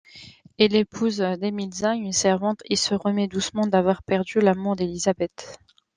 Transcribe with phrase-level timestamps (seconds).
[0.57, 5.59] Il épouse Demelza, une servante, et se remet doucement d'avoir perdu l'amour d'Elizabeth.